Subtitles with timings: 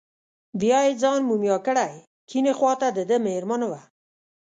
[0.59, 1.93] بیا یې ځان مومیا کړی،
[2.29, 3.81] کیڼې خواته دده مېرمن وه.